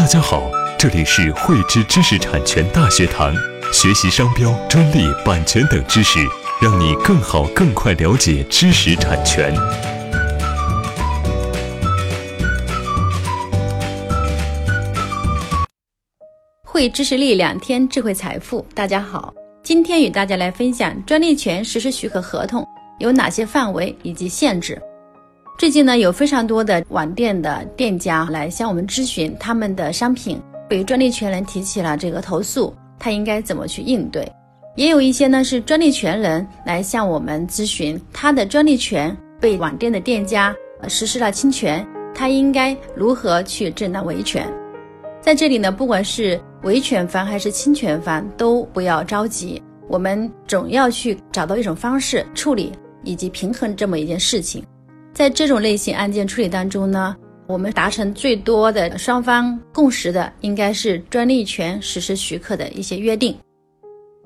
[0.00, 3.34] 大家好，这里是汇知知识产权大学堂，
[3.70, 6.18] 学习商标、专利、版权等知识，
[6.58, 9.54] 让你更好、更快了解知识产权。
[16.64, 18.64] 汇知识力两天智慧财富。
[18.74, 22.66] 大家好，今天与大家来分享专利权实施许可合同
[23.00, 24.80] 有哪些范围以及限制。
[25.60, 34.26] 最近呢，有非常多的网店的店家来向我们咨询，他们的商品被专利权人提起了这个投诉，他应该怎么去应对？
[34.74, 40.56] 也有一些呢是专利权人来向我们咨询，他的专利权被网店的店家
[40.88, 44.50] 实施了侵权，他应该如何去正当维权？
[45.20, 52.72] 在这里呢，不管是维权方还是侵权方，都不要着急，我们总要去找到一种方式处理
[53.04, 54.64] 以及平衡这么一件事情。
[55.12, 63.36] 在这种类型案件处理当中呢，我们达成最多的双方共识的，应该是专利权实施许可的一些约定。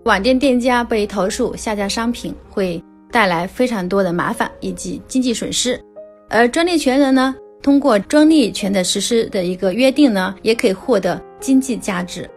[0.05, 5.81] 网店店家被投诉下架商品，会带来非常多的麻烦以及经济损失，
[6.29, 12.29] 而专利权人呢，通过专利权的实施的一个约定呢，也可以获得经济价值。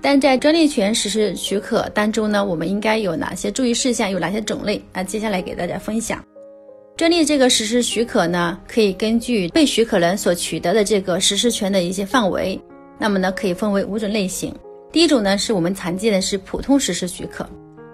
[0.00, 4.10] 但在专利权实施许可当中呢，我们应该有哪些注意事项？
[4.10, 4.82] 有哪些种类？
[4.92, 6.24] 那接下来给大家分享。
[6.94, 12.60] 专利这个实施许可呢，可以根据被许可人所取得的这个实施权的一些范围，
[12.98, 14.54] 那么呢，可以分为五种类型。
[14.92, 17.48] 第一种呢，是我们常见的是普通实施许可，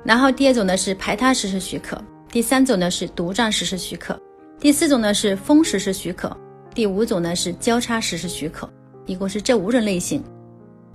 [0.04, 4.20] 然后第二种呢是排他实施许可，第三种呢是独占实施许可，
[4.58, 6.36] 第四种呢是封实施许可，
[6.74, 8.68] 第五种呢是交叉实施许可，
[9.06, 10.22] 一共是这五种类型。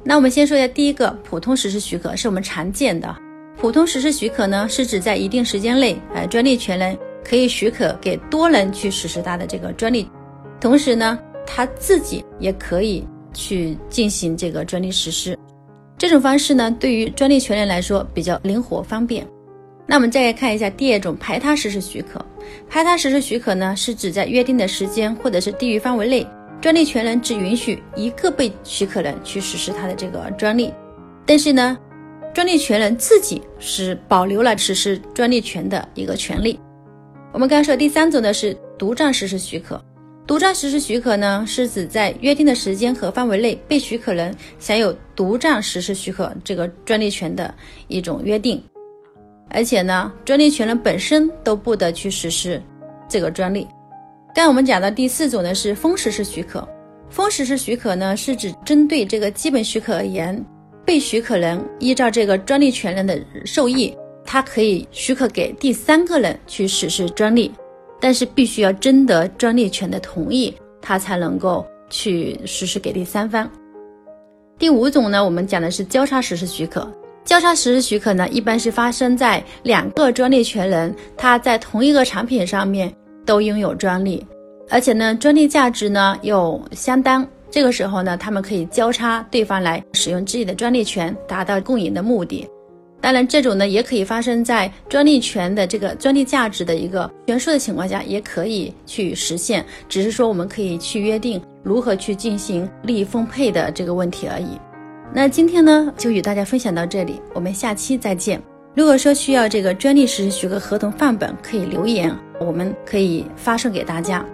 [0.03, 3.15] 那我们先说一下第一个普通实施许可，是我们常见的
[3.57, 6.95] 普通实施许可呢，是指在一定时间内，呃，专利权人。
[7.23, 10.09] 可以许可给多人去实施他的这个专利，
[10.59, 15.37] 同时呢，他自己也可以去进行这个专利实施。
[15.97, 19.25] 这种方式呢，对于专利权人来说比较灵活方便。
[19.85, 22.23] 那我们再来看一下第二种排他实施许可。
[22.69, 26.27] 排他实施许可呢，是指在约定的时间或者是地域范围内，
[26.61, 30.73] 专利权人只允许一个被许可人去实施他的这个专利，
[31.25, 31.77] 但是呢，
[32.33, 36.59] 专利权人自己是保留了实施专利权的一个权利。
[37.33, 39.83] 我们刚才说第三种呢是独占实施许可，
[40.27, 47.51] 独占实施许可呢是指在约定的时间和范围内，被许可人享有独占实施许可这个专利权的
[47.87, 48.63] 一种约定，
[49.49, 52.61] 而且呢，专利权人本身都不得去实施
[53.09, 53.67] 这个专利。
[54.35, 56.67] 刚我们讲的第四种呢是封实施许可，
[57.09, 60.39] 封实施许可呢是指针对这个基本许可而言，
[60.85, 63.91] 被许可人依照这个专利权人的授意。
[64.25, 67.51] 他可以许可给第三个人去实施专利，
[67.99, 73.49] 但是必须要征得专利权的同意，他才能够去实施给第三方。
[74.57, 76.89] 第五种呢，我们讲的是交叉实施许可。
[77.25, 82.93] 交叉实施许可呢，一般是发生在两个专利权人他在同一个产品上面
[83.25, 84.25] 都拥有专利，
[84.69, 87.25] 而且呢，专利价值呢又相当。
[87.49, 92.47] 这个时候呢，他们可以交叉对方来使用自己的专利权，达到共赢的目的。
[93.03, 99.65] 当然，这种呢也可以发生在专利权的这个专利价值的一个悬殊的情况下，也可以去实现。
[99.89, 104.57] 只是说我们可以去约定如何去进行利益分配的这个问题而已。
[105.13, 108.41] 那今天呢就与大家分享到这里，我们下期再见。
[108.73, 114.25] 如果说需要这个专利实施许可合同范本，可以留言，我们可以发送给大家。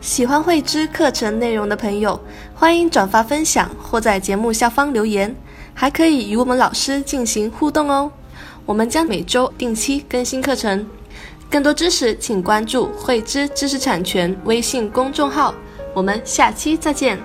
[0.00, 2.18] 喜欢慧知课程内容的朋友，
[2.54, 5.36] 欢迎转发分享或在节目下方留言。
[5.74, 8.10] 还可以与我们老师进行互动哦，
[8.66, 10.84] 我们将每周定期更新课程，
[11.48, 15.54] 更多知识请关注“慧知知识产权”微信公众号，
[15.94, 17.22] 我们下期再见。